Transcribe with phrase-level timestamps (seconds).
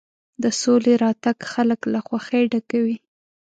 [0.43, 2.97] د سولې راتګ خلک له خوښۍ ډکوي.